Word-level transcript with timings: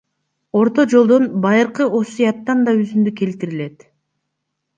Орто 0.59 0.81
жолдон— 0.91 1.23
Байыркы 1.43 1.85
Осуяттан 1.99 2.65
да 2.69 2.75
үзүндү 2.81 3.15
келтирет. 3.21 3.87